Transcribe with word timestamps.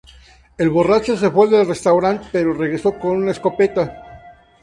El 0.57 0.71
borracho 0.71 1.15
se 1.15 1.29
fue 1.29 1.47
del 1.47 1.67
restaurante, 1.67 2.25
pero 2.31 2.55
regresó 2.55 2.97
con 2.97 3.17
una 3.17 3.29
escopeta. 3.33 4.03